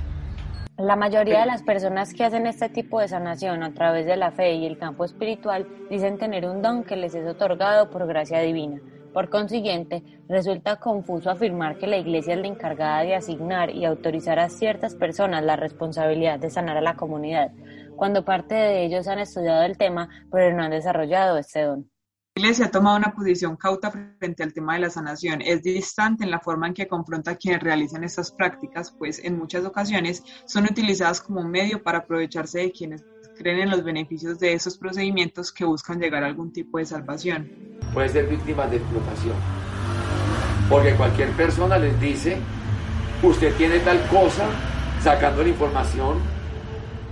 La 0.80 0.96
mayoría 0.96 1.42
de 1.42 1.46
las 1.46 1.62
personas 1.62 2.16
que 2.16 2.24
hacen 2.24 2.48
este 2.48 2.68
tipo 2.68 3.00
de 3.00 3.08
sanación 3.08 3.62
a 3.62 3.72
través 3.72 4.08
de 4.08 4.18
la 4.18 4.32
fe 4.32 4.54
y 4.54 4.66
el 4.66 4.80
campo 4.80 5.06
espiritual 5.06 5.68
dicen 5.88 6.18
tener 6.18 6.48
un 6.48 6.64
don 6.64 6.84
que 6.84 6.96
les 6.96 7.14
es 7.14 7.28
otorgado 7.28 7.92
por 7.92 8.08
gracia 8.08 8.40
divina. 8.40 8.82
Por 9.14 9.30
consiguiente, 9.30 10.02
resulta 10.28 10.78
confuso 10.78 11.30
afirmar 11.30 11.78
que 11.78 11.86
la 11.86 11.98
Iglesia 11.98 12.34
es 12.34 12.40
la 12.40 12.48
encargada 12.48 13.04
de 13.04 13.14
asignar 13.14 13.70
y 13.70 13.86
autorizar 13.86 14.40
a 14.40 14.50
ciertas 14.50 14.96
personas 14.96 15.44
la 15.44 15.58
responsabilidad 15.58 16.40
de 16.40 16.50
sanar 16.50 16.78
a 16.78 16.82
la 16.82 16.96
comunidad, 16.96 17.52
cuando 17.96 18.26
parte 18.26 18.56
de 18.56 18.84
ellos 18.84 19.08
han 19.08 19.20
estudiado 19.20 19.62
el 19.62 19.78
tema 19.78 20.10
pero 20.32 20.58
no 20.58 20.64
han 20.64 20.72
desarrollado 20.72 21.38
este 21.38 21.62
don. 21.62 21.95
Iglesia 22.38 22.66
ha 22.66 22.70
tomado 22.70 22.98
una 22.98 23.14
posición 23.14 23.56
cauta 23.56 23.90
frente 24.20 24.44
al 24.44 24.52
tema 24.52 24.74
de 24.74 24.82
la 24.82 24.90
sanación. 24.90 25.42
Es 25.42 25.64
distante 25.64 26.26
en 26.26 26.32
la 26.32 26.42
forma 26.42 26.68
en 26.68 26.74
que 26.74 26.86
confronta 26.86 27.32
a 27.32 27.36
quienes 27.38 27.64
realizan 27.64 28.04
estas 28.04 28.30
prácticas, 28.30 28.92
pues 28.92 29.24
en 29.24 29.38
muchas 29.38 29.64
ocasiones 29.64 30.22
son 30.46 30.66
utilizadas 30.66 31.22
como 31.22 31.40
un 31.40 31.50
medio 31.50 31.82
para 31.82 32.00
aprovecharse 32.00 32.60
de 32.60 32.74
quienes 32.74 33.06
creen 33.38 33.60
en 33.60 33.70
los 33.70 33.86
beneficios 33.86 34.38
de 34.38 34.52
esos 34.52 34.78
procedimientos 34.78 35.54
que 35.54 35.64
buscan 35.64 35.98
llegar 35.98 36.26
a 36.26 36.28
algún 36.28 36.52
tipo 36.52 36.78
de 36.78 36.86
salvación. 36.86 37.50
Pueden 37.94 38.10
ser 38.10 38.28
víctimas 38.28 38.70
de 38.70 38.78
explotación, 38.78 39.36
porque 40.70 40.94
cualquier 40.96 41.30
persona 41.38 41.78
les 41.78 41.98
dice, 42.02 42.38
usted 43.24 43.56
tiene 43.56 43.80
tal 43.80 44.06
cosa, 44.10 44.50
sacando 45.02 45.42
la 45.42 45.48
información 45.48 46.18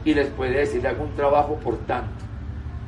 y 0.04 0.16
les 0.16 0.28
puede 0.32 0.58
decir 0.58 0.86
algún 0.86 1.16
trabajo 1.16 1.56
por 1.64 1.78
tanto. 1.86 2.26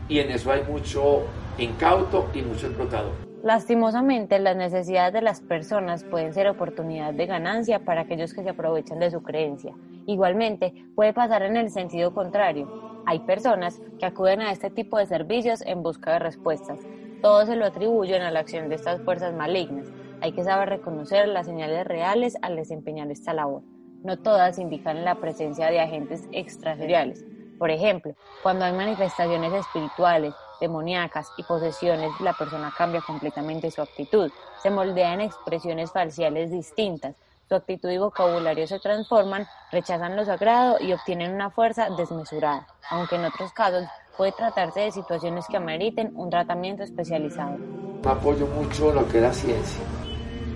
Y 0.09 0.19
en 0.19 0.31
eso 0.31 0.51
hay 0.51 0.63
mucho 0.63 1.25
incauto 1.57 2.27
y 2.33 2.41
mucho 2.41 2.67
explotador. 2.67 3.11
Lastimosamente, 3.43 4.39
las 4.39 4.55
necesidades 4.55 5.13
de 5.13 5.21
las 5.21 5.39
personas 5.39 6.03
pueden 6.03 6.33
ser 6.33 6.47
oportunidad 6.47 7.13
de 7.13 7.27
ganancia 7.27 7.85
para 7.85 8.01
aquellos 8.01 8.33
que 8.33 8.41
se 8.41 8.49
aprovechan 8.49 8.99
de 8.99 9.11
su 9.11 9.21
creencia. 9.21 9.75
Igualmente, 10.07 10.73
puede 10.95 11.13
pasar 11.13 11.43
en 11.43 11.55
el 11.55 11.69
sentido 11.69 12.13
contrario. 12.13 13.03
Hay 13.05 13.19
personas 13.19 13.79
que 13.99 14.07
acuden 14.07 14.41
a 14.41 14.51
este 14.51 14.71
tipo 14.71 14.97
de 14.97 15.05
servicios 15.05 15.61
en 15.61 15.83
busca 15.83 16.13
de 16.13 16.19
respuestas. 16.19 16.79
Todos 17.21 17.47
se 17.47 17.55
lo 17.55 17.65
atribuyen 17.65 18.23
a 18.23 18.31
la 18.31 18.39
acción 18.39 18.67
de 18.67 18.75
estas 18.75 19.01
fuerzas 19.01 19.33
malignas. 19.33 19.87
Hay 20.21 20.31
que 20.31 20.43
saber 20.43 20.69
reconocer 20.69 21.27
las 21.27 21.45
señales 21.45 21.85
reales 21.85 22.35
al 22.41 22.55
desempeñar 22.55 23.11
esta 23.11 23.33
labor. 23.33 23.61
No 24.03 24.17
todas 24.17 24.57
indican 24.57 25.05
la 25.05 25.15
presencia 25.15 25.67
de 25.69 25.79
agentes 25.79 26.27
extrasensoriales. 26.31 27.25
Por 27.57 27.71
ejemplo, 27.71 28.13
cuando 28.43 28.65
hay 28.65 28.73
manifestaciones 28.73 29.53
espirituales, 29.53 30.33
demoníacas 30.59 31.31
y 31.37 31.43
posesiones, 31.43 32.11
la 32.21 32.33
persona 32.33 32.73
cambia 32.77 33.01
completamente 33.01 33.71
su 33.71 33.81
actitud, 33.81 34.31
se 34.61 34.69
moldea 34.69 35.13
en 35.13 35.21
expresiones 35.21 35.91
faciales 35.91 36.51
distintas, 36.51 37.15
su 37.47 37.55
actitud 37.55 37.89
y 37.89 37.97
vocabulario 37.97 38.65
se 38.65 38.79
transforman, 38.79 39.45
rechazan 39.71 40.15
lo 40.15 40.25
sagrado 40.25 40.77
y 40.79 40.93
obtienen 40.93 41.33
una 41.33 41.51
fuerza 41.51 41.89
desmesurada, 41.95 42.67
aunque 42.89 43.15
en 43.15 43.25
otros 43.25 43.53
casos 43.53 43.85
puede 44.17 44.31
tratarse 44.31 44.79
de 44.79 44.91
situaciones 44.91 45.45
que 45.47 45.57
ameriten 45.57 46.11
un 46.15 46.29
tratamiento 46.29 46.83
especializado. 46.83 47.57
Apoyo 48.03 48.47
mucho 48.47 48.91
lo 48.91 49.07
que 49.07 49.17
es 49.17 49.23
la 49.23 49.33
ciencia. 49.33 49.83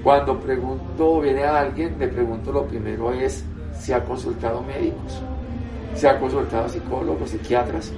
Cuando 0.03 0.39
pregunto, 0.39 1.19
viene 1.19 1.43
a 1.43 1.59
alguien, 1.59 1.99
le 1.99 2.07
pregunto 2.07 2.51
lo 2.51 2.65
primero 2.65 3.11
es 3.11 3.43
si 3.73 3.91
ha 3.91 4.03
consultado 4.03 4.61
médicos, 4.61 5.21
si 5.93 6.07
ha 6.07 6.19
consultado 6.19 6.69
psicólogos, 6.69 7.29
psiquiatras, 7.29 7.91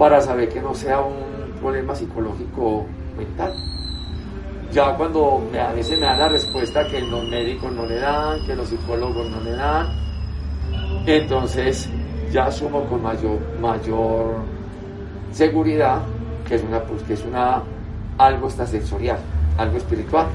para 0.00 0.18
saber 0.22 0.48
que 0.48 0.62
no 0.62 0.74
sea 0.74 0.98
un 1.02 1.52
problema 1.60 1.94
psicológico 1.94 2.86
mental 3.18 3.52
ya 4.72 4.96
cuando 4.96 5.42
a 5.60 5.72
veces 5.74 5.98
me 5.98 6.06
dan 6.06 6.18
la 6.20 6.28
respuesta 6.28 6.86
que 6.88 7.02
los 7.02 7.28
médicos 7.28 7.70
no 7.70 7.84
le 7.84 7.96
dan, 7.96 8.46
que 8.46 8.56
los 8.56 8.68
psicólogos 8.68 9.28
no 9.28 9.40
le 9.40 9.50
dan, 9.50 9.88
entonces 11.06 11.90
ya 12.32 12.44
asumo 12.44 12.84
con 12.84 13.02
mayor, 13.02 13.38
mayor 13.60 14.36
seguridad 15.32 16.00
que 16.48 16.54
es 16.54 16.62
una, 16.62 16.80
pues, 16.80 17.02
que 17.02 17.12
es 17.12 17.24
una 17.26 17.62
algo 18.16 18.46
extrasensorial, 18.46 19.18
algo 19.58 19.76
espiritual. 19.76 20.26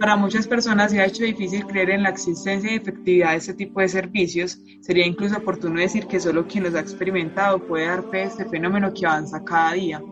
Para 0.00 0.16
muchas 0.16 0.48
personas 0.48 0.92
se 0.92 0.98
ha 0.98 1.04
hecho 1.04 1.24
difícil 1.24 1.66
creer 1.66 1.90
en 1.90 2.02
la 2.02 2.08
existencia 2.08 2.72
y 2.72 2.76
efectividad 2.76 3.32
de 3.32 3.36
este 3.36 3.52
tipo 3.52 3.80
de 3.80 3.88
servicios. 3.90 4.58
Sería 4.80 5.06
incluso 5.06 5.36
oportuno 5.36 5.78
decir 5.78 6.06
que 6.06 6.18
solo 6.18 6.46
quien 6.46 6.64
los 6.64 6.74
ha 6.74 6.80
experimentado 6.80 7.58
puede 7.66 7.84
dar 7.84 8.04
fe 8.10 8.22
a 8.22 8.24
este 8.24 8.46
fenómeno 8.46 8.94
que 8.94 9.04
avanza 9.04 9.44
cada 9.44 9.74
día. 9.74 10.02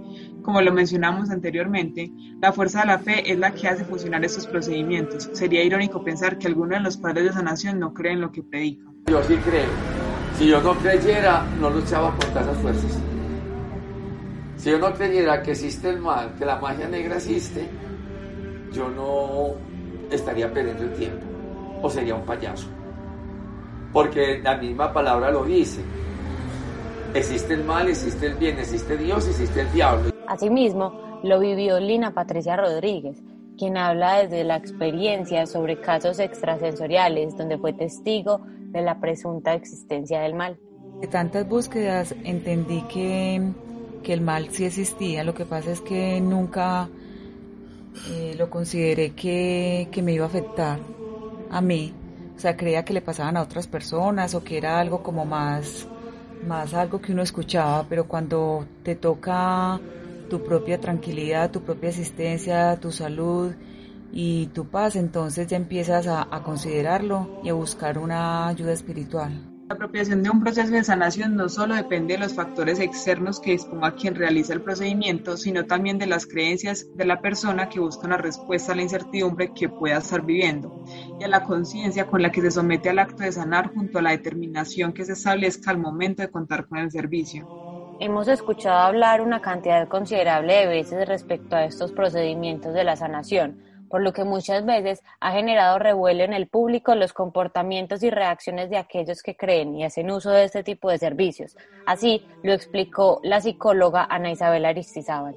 Como 0.43 0.61
lo 0.61 0.75
mencionamos 0.75 1.31
anteriormente, 1.31 2.13
la 2.39 2.53
fuerza 2.53 2.81
de 2.81 2.87
la 2.87 2.99
fe 2.99 3.33
es 3.33 3.39
la 3.39 3.53
que 3.53 3.67
hace 3.67 3.87
funcionar 3.87 4.23
estos 4.23 4.47
procedimientos. 4.47 5.31
Sería 5.33 5.65
irónico 5.65 6.05
pensar 6.05 6.37
que 6.37 6.49
algunos 6.49 6.77
de 6.77 6.81
los 6.81 6.99
padres 6.99 7.25
de 7.25 7.33
sanación 7.33 7.79
no 7.79 7.95
creen 7.95 8.21
lo 8.21 8.31
que 8.31 8.43
predican. 8.43 8.95
Yo 9.07 9.23
sí 9.23 9.37
creo. 9.37 9.71
Si 10.37 10.49
yo 10.49 10.61
no 10.61 10.75
creyera, 10.75 11.47
no 11.59 11.71
luchaba 11.71 12.11
contra 12.11 12.43
esas 12.43 12.59
fuerzas. 12.59 12.99
Si 14.57 14.71
yo 14.71 14.79
no 14.79 14.93
creyera 14.93 15.43
que 15.43 15.53
existe 15.53 15.89
el 15.89 16.01
mal, 16.01 16.35
que 16.39 16.45
la 16.45 16.61
magia 16.61 16.89
negra 16.89 17.17
existe, 17.17 17.67
yo 18.71 18.91
no 18.91 19.68
estaría 20.11 20.53
perdiendo 20.53 20.85
el 20.85 20.93
tiempo 20.95 21.25
o 21.83 21.91
sería 21.91 22.15
un 22.15 22.23
payaso. 22.23 22.69
Porque 23.93 24.41
la 24.43 24.57
misma 24.57 24.93
palabra 24.93 25.31
lo 25.31 25.45
dice. 25.45 25.81
Existe 27.15 27.55
el 27.55 27.65
mal, 27.65 27.89
existe 27.89 28.27
el 28.27 28.35
bien, 28.35 28.59
existe 28.59 28.97
Dios, 28.97 29.27
existe 29.27 29.63
el 29.63 29.73
diablo. 29.73 30.11
Asimismo, 30.27 31.21
lo 31.23 31.41
vivió 31.41 31.81
Lina 31.81 32.13
Patricia 32.13 32.57
Rodríguez, 32.57 33.23
quien 33.57 33.77
habla 33.77 34.23
desde 34.23 34.45
la 34.45 34.57
experiencia 34.57 35.47
sobre 35.47 35.81
casos 35.81 36.19
extrasensoriales 36.19 37.37
donde 37.37 37.59
fue 37.59 37.73
testigo 37.73 38.41
de 38.45 38.83
la 38.83 39.01
presunta 39.01 39.55
existencia 39.55 40.21
del 40.21 40.35
mal. 40.35 40.59
De 41.01 41.07
tantas 41.07 41.49
búsquedas 41.49 42.15
entendí 42.25 42.83
que, 42.83 43.53
que 44.03 44.13
el 44.13 44.21
mal 44.21 44.49
sí 44.51 44.67
existía, 44.67 45.25
lo 45.25 45.35
que 45.35 45.47
pasa 45.47 45.73
es 45.73 45.81
que 45.81 46.21
nunca 46.21 46.89
eh, 48.11 48.35
lo 48.37 48.51
consideré 48.51 49.11
que, 49.11 49.89
que 49.91 50.03
me 50.03 50.13
iba 50.13 50.25
a 50.25 50.29
afectar 50.29 50.81
a 51.51 51.61
mí. 51.61 51.93
O 52.37 52.41
sea, 52.41 52.57
creía 52.57 52.85
que 52.85 52.93
le 52.93 53.01
pasaban 53.01 53.37
a 53.37 53.43
otras 53.43 53.67
personas 53.67 54.35
o 54.35 54.45
que 54.45 54.59
era 54.59 54.79
algo 54.79 55.03
como 55.03 55.25
más, 55.25 55.89
más 56.47 56.75
algo 56.75 57.01
que 57.01 57.13
uno 57.13 57.23
escuchaba, 57.23 57.87
pero 57.89 58.07
cuando 58.07 58.65
te 58.85 58.95
toca 58.95 59.81
tu 60.29 60.43
propia 60.43 60.79
tranquilidad, 60.81 61.51
tu 61.51 61.63
propia 61.63 61.91
asistencia, 61.91 62.79
tu 62.81 62.93
salud 62.93 63.53
y 64.13 64.47
tu 64.49 64.67
paz, 64.67 64.97
entonces 64.97 65.49
ya 65.49 65.57
empiezas 65.57 66.07
a, 66.07 66.27
considerarlo 66.45 67.29
y 67.43 67.49
a 67.49 67.55
buscar 67.55 67.99
una 67.99 68.49
ayuda 68.49 68.73
espiritual. 68.73 69.58
La 69.69 69.75
apropiación 69.75 70.23
de 70.23 70.31
un 70.31 70.41
proceso 70.41 70.73
de 70.73 70.83
sanación 70.83 71.37
no 71.37 71.51
solo 71.51 71.75
depende 71.75 72.15
de 72.15 72.21
los 72.21 72.33
factores 72.33 72.81
externos 72.81 73.39
que 73.39 73.51
disponga 73.51 73.95
quien 73.95 74.15
realiza 74.15 74.55
el 74.55 74.63
procedimiento, 74.63 75.37
sino 75.37 75.67
también 75.67 75.99
de 75.99 76.07
las 76.07 76.27
creencias 76.27 76.87
de 76.97 77.05
la 77.05 77.21
persona 77.21 77.69
que 77.69 77.79
busca 77.79 78.07
una 78.07 78.17
respuesta 78.17 78.73
a 78.73 78.77
la 78.77 78.81
incertidumbre 78.81 79.53
que 79.53 79.69
pueda 79.69 79.99
estar 79.99 80.25
viviendo 80.25 80.83
y 81.21 81.25
a 81.25 81.29
la 81.29 81.45
conciencia 81.45 82.07
con 82.07 82.23
la 82.23 82.33
que 82.33 82.41
se 82.41 82.51
somete 82.51 82.89
al 82.89 82.99
acto 82.99 83.25
de 83.25 83.33
sanar 83.33 83.75
junto 83.75 83.99
a 83.99 84.03
la 84.03 84.13
determinación 84.13 84.95
que 84.95 85.05
se 85.05 85.13
establezca 85.13 85.71
al 85.71 85.79
momento 85.79 86.23
de 86.23 86.31
contar 86.31 86.67
con 86.67 86.79
el 86.79 86.91
servicio. 86.91 87.47
Hemos 88.01 88.27
escuchado 88.29 88.79
hablar 88.79 89.21
una 89.21 89.43
cantidad 89.43 89.87
considerable 89.87 90.55
de 90.55 90.67
veces 90.67 91.07
respecto 91.07 91.57
a 91.57 91.67
estos 91.67 91.93
procedimientos 91.93 92.73
de 92.73 92.85
la 92.85 92.97
sanación. 92.97 93.68
Por 93.89 94.03
lo 94.03 94.13
que 94.13 94.25
muchas 94.25 94.65
veces 94.65 95.03
ha 95.21 95.33
generado 95.33 95.79
revuelo 95.79 96.25
en 96.25 96.33
el 96.33 96.49
público 96.49 96.95
los 96.95 97.13
comportamientos 97.13 98.03
y 98.03 98.11
reacciones 98.11 98.71
de 98.71 98.77
aquellos 98.77 99.23
que 99.23 99.37
creen 99.37 99.75
y 99.75 99.85
hacen 99.85 100.11
uso 100.11 100.31
de 100.31 100.45
este 100.45 100.63
tipo 100.63 100.91
de 100.91 100.99
servicios. 100.99 101.57
Así 101.87 102.27
lo 102.43 102.53
explicó 102.53 103.21
la 103.23 103.41
psicóloga 103.41 104.07
Ana 104.09 104.31
Isabel 104.31 104.65
Aristizábal. 104.65 105.37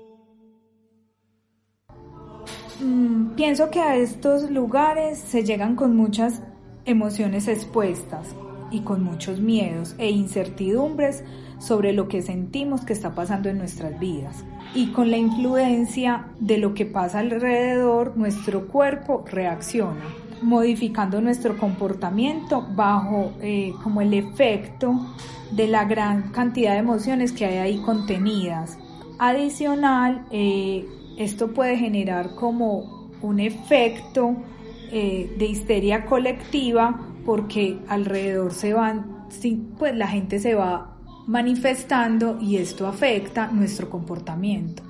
Mm, 2.79 3.35
pienso 3.35 3.69
que 3.69 3.79
a 3.79 3.95
estos 3.95 4.49
lugares 4.49 5.19
se 5.19 5.43
llegan 5.43 5.75
con 5.75 5.95
muchas 5.95 6.41
emociones 6.85 7.47
expuestas 7.47 8.35
y 8.71 8.81
con 8.81 9.03
muchos 9.03 9.39
miedos 9.39 9.95
e 9.99 10.09
incertidumbres 10.09 11.23
sobre 11.59 11.93
lo 11.93 12.07
que 12.07 12.21
sentimos 12.21 12.83
que 12.83 12.93
está 12.93 13.13
pasando 13.13 13.49
en 13.49 13.59
nuestras 13.59 13.99
vidas. 13.99 14.43
Y 14.73 14.87
con 14.87 15.11
la 15.11 15.17
influencia 15.17 16.27
de 16.39 16.57
lo 16.57 16.73
que 16.73 16.85
pasa 16.85 17.19
alrededor, 17.19 18.15
nuestro 18.15 18.67
cuerpo 18.67 19.25
reacciona, 19.29 20.05
modificando 20.41 21.19
nuestro 21.19 21.57
comportamiento 21.57 22.65
bajo 22.73 23.33
eh, 23.41 23.73
como 23.83 24.01
el 24.01 24.13
efecto 24.13 24.95
de 25.51 25.67
la 25.67 25.83
gran 25.83 26.31
cantidad 26.31 26.71
de 26.73 26.79
emociones 26.79 27.33
que 27.33 27.45
hay 27.45 27.57
ahí 27.57 27.77
contenidas. 27.79 28.77
Adicional, 29.19 30.25
eh, 30.31 30.85
esto 31.17 31.53
puede 31.53 31.77
generar 31.77 32.35
como 32.35 33.09
un 33.21 33.39
efecto 33.39 34.37
eh, 34.91 35.35
de 35.37 35.45
histeria 35.45 36.05
colectiva 36.05 36.99
porque 37.25 37.77
alrededor 37.87 38.53
se 38.53 38.73
van, 38.73 39.27
pues 39.77 39.95
la 39.95 40.07
gente 40.07 40.39
se 40.39 40.55
va 40.55 40.90
manifestando 41.27 42.37
y 42.39 42.57
esto 42.57 42.87
afecta 42.87 43.47
nuestro 43.51 43.89
comportamiento. 43.89 44.83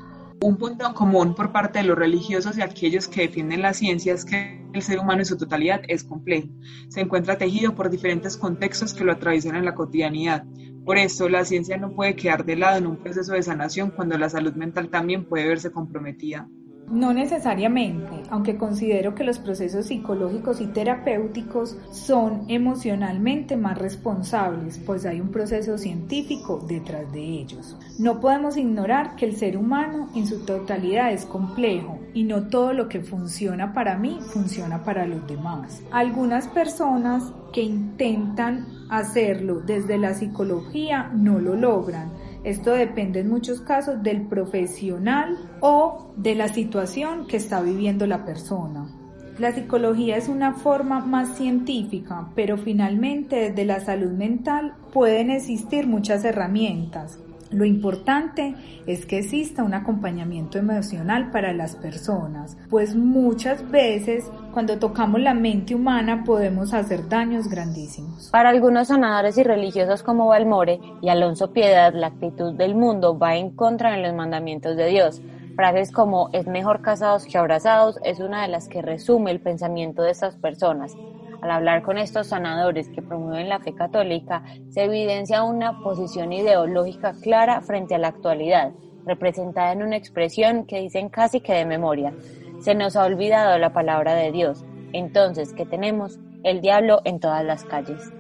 Un 0.44 0.58
punto 0.58 0.88
en 0.88 0.94
común 0.94 1.36
por 1.36 1.52
parte 1.52 1.80
de 1.80 1.86
los 1.86 1.98
religiosos 1.98 2.58
y 2.58 2.62
aquellos 2.62 3.08
que 3.08 3.22
defienden 3.22 3.62
la 3.62 3.76
ciencia 3.76 4.14
es 4.14 4.26
que 4.26 4.66
el 4.74 4.82
ser 4.82 4.98
humano 4.98 5.20
en 5.20 5.26
su 5.26 5.38
totalidad 5.38 5.82
es 5.88 6.04
complejo. 6.04 6.48
Se 6.88 7.02
encuentra 7.02 7.38
tejido 7.38 7.76
por 7.76 7.92
diferentes 7.92 8.38
contextos 8.38 8.94
que 8.94 9.04
lo 9.04 9.12
atraviesan 9.12 9.56
en 9.56 9.66
la 9.66 9.76
cotidianidad. 9.76 10.44
Por 10.84 10.98
eso, 10.98 11.30
la 11.30 11.46
ciencia 11.46 11.78
no 11.78 11.92
puede 11.92 12.16
quedar 12.16 12.44
de 12.44 12.56
lado 12.56 12.80
en 12.80 12.88
un 12.88 12.98
proceso 12.98 13.34
de 13.34 13.44
sanación 13.44 13.92
cuando 13.92 14.18
la 14.18 14.30
salud 14.30 14.54
mental 14.54 14.90
también 14.90 15.26
puede 15.26 15.48
verse 15.48 15.72
comprometida. 15.72 16.48
No 16.92 17.14
necesariamente, 17.14 18.24
aunque 18.30 18.58
considero 18.58 19.16
que 19.16 19.24
los 19.24 19.40
procesos 19.40 19.86
psicológicos 19.86 20.60
y 20.60 20.68
terapéuticos 20.68 21.78
son 21.92 22.44
emocionalmente 22.50 23.56
más 23.56 23.78
responsables, 23.78 24.78
pues 24.78 25.06
hay 25.06 25.22
un 25.22 25.30
proceso 25.30 25.78
científico 25.78 26.64
detrás 26.68 27.10
de 27.14 27.22
ellos. 27.22 27.78
No 27.98 28.20
podemos 28.20 28.58
ignorar 28.58 29.16
que 29.16 29.26
el 29.26 29.38
ser 29.38 29.56
humano 29.56 30.10
en 30.16 30.28
su 30.28 30.44
totalidad 30.46 31.14
es 31.14 31.26
complejo 31.26 31.98
y 32.14 32.24
no 32.26 32.50
todo 32.50 32.74
lo 32.74 32.90
que 32.90 33.00
funciona 33.00 33.74
para 33.74 33.98
mí 33.98 34.20
funciona 34.22 34.84
para 34.84 35.08
los 35.08 35.26
demás. 35.28 35.82
Algunas 35.92 36.50
personas 36.50 37.32
que 37.54 37.62
intentan 37.62 38.68
hacerlo 38.90 39.62
desde 39.62 39.98
la 39.98 40.14
psicología 40.14 41.10
no 41.14 41.40
lo 41.40 41.56
logran 41.56 42.12
esto 42.44 42.72
depende 42.72 43.20
en 43.20 43.30
muchos 43.30 43.62
casos 43.62 44.02
del 44.02 44.28
profesional 44.28 45.38
o 45.60 46.12
de 46.18 46.36
la 46.36 46.48
situación 46.48 47.28
que 47.28 47.38
está 47.38 47.62
viviendo 47.62 48.08
la 48.08 48.26
persona. 48.26 48.90
La 49.38 49.54
psicología 49.54 50.18
es 50.18 50.28
una 50.28 50.54
forma 50.54 51.00
más 51.00 51.38
científica, 51.38 52.30
pero 52.36 52.58
finalmente 52.58 53.50
desde 53.50 53.66
la 53.66 53.80
salud 53.80 54.12
mental 54.12 54.76
pueden 54.92 55.32
existir 55.32 55.88
muchas 55.88 56.26
herramientas 56.26 57.20
lo 57.52 57.66
importante 57.66 58.56
es 58.88 59.06
que 59.06 59.20
exista 59.20 59.64
un 59.64 59.74
acompañamiento 59.74 60.58
emocional 60.58 61.32
para 61.32 61.54
las 61.54 61.76
personas, 61.76 62.58
pues 62.70 62.96
muchas 62.96 63.70
veces 63.70 64.32
cuando 64.54 64.80
tocamos 64.80 65.22
la 65.22 65.34
mente 65.34 65.76
humana 65.76 66.24
podemos 66.24 66.74
hacer 66.74 67.08
daños 67.10 67.48
grandísimos. 67.48 68.30
Para 68.32 68.50
algunos 68.50 68.88
sanadores 68.88 69.38
y 69.38 69.44
religiosos 69.44 70.04
como 70.04 70.28
Balmore 70.28 70.80
y 71.02 71.10
Alonso 71.10 71.52
Piedad, 71.52 71.94
la 71.94 72.08
actitud 72.08 72.54
del 72.54 72.76
mundo 72.76 73.18
va 73.18 73.36
en 73.36 73.52
contra 73.52 73.92
de 73.92 74.02
los 74.02 74.14
mandamientos 74.14 74.78
de 74.78 74.88
Dios. 74.88 75.22
Frases 75.56 75.92
como 75.92 76.30
es 76.32 76.48
mejor 76.48 76.82
casados 76.82 77.26
que 77.26 77.38
abrazados 77.38 78.00
es 78.04 78.20
una 78.20 78.42
de 78.44 78.48
las 78.48 78.68
que 78.68 78.82
resume 78.82 79.32
el 79.32 79.42
pensamiento 79.42 80.02
de 80.02 80.12
estas 80.12 80.38
personas. 80.38 80.96
Al 81.42 81.50
hablar 81.50 81.82
con 81.82 81.98
estos 81.98 82.28
sanadores 82.28 82.90
que 82.90 83.02
promueven 83.02 83.50
la 83.50 83.60
fe 83.60 83.74
católica, 83.74 84.44
se 84.70 84.84
evidencia 84.84 85.44
una 85.44 85.82
posición 85.82 86.32
ideológica 86.32 87.14
clara 87.22 87.62
frente 87.62 87.96
a 87.96 87.98
la 87.98 88.10
actualidad, 88.10 88.72
representada 89.06 89.72
en 89.72 89.82
una 89.82 89.98
expresión 89.98 90.66
que 90.66 90.80
dicen 90.80 91.10
casi 91.10 91.42
que 91.42 91.54
de 91.54 91.66
memoria. 91.66 92.14
Se 92.60 92.76
nos 92.76 92.96
ha 92.96 93.06
olvidado 93.06 93.58
la 93.58 93.74
palabra 93.74 94.14
de 94.14 94.32
Dios. 94.32 94.64
Entonces, 94.94 95.54
¿qué 95.54 95.66
tenemos? 95.66 96.20
El 96.44 96.62
diablo 96.62 97.02
en 97.06 97.20
todas 97.20 97.44
las 97.44 97.66
calles. 97.66 98.12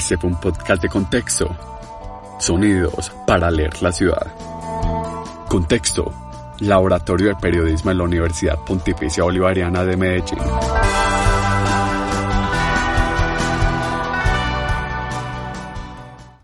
Este 0.00 0.16
fue 0.16 0.30
un 0.30 0.40
podcast 0.40 0.80
de 0.80 0.88
contexto. 0.88 1.54
Sonidos 2.38 3.12
para 3.26 3.50
leer 3.50 3.82
la 3.82 3.92
ciudad. 3.92 4.32
Contexto. 5.46 6.10
Laboratorio 6.60 7.28
de 7.28 7.34
Periodismo 7.36 7.90
en 7.90 7.98
la 7.98 8.04
Universidad 8.04 8.58
Pontificia 8.60 9.24
Bolivariana 9.24 9.84
de 9.84 9.98
Medellín. 9.98 10.38